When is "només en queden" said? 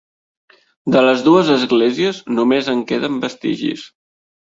2.41-3.25